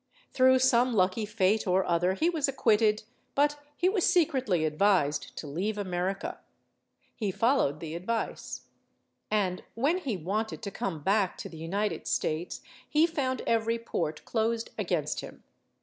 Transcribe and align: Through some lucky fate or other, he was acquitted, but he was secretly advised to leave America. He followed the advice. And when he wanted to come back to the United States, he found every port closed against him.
Through 0.31 0.57
some 0.57 0.93
lucky 0.95 1.27
fate 1.27 1.67
or 1.67 1.85
other, 1.85 2.15
he 2.15 2.27
was 2.27 2.47
acquitted, 2.47 3.03
but 3.35 3.59
he 3.77 3.87
was 3.87 4.03
secretly 4.03 4.65
advised 4.65 5.35
to 5.37 5.45
leave 5.45 5.77
America. 5.77 6.39
He 7.15 7.29
followed 7.29 7.79
the 7.79 7.93
advice. 7.93 8.63
And 9.29 9.61
when 9.75 9.99
he 9.99 10.17
wanted 10.17 10.63
to 10.63 10.71
come 10.71 11.03
back 11.03 11.37
to 11.37 11.49
the 11.49 11.57
United 11.57 12.07
States, 12.07 12.61
he 12.89 13.05
found 13.05 13.43
every 13.45 13.77
port 13.77 14.25
closed 14.25 14.71
against 14.79 15.19
him. 15.19 15.43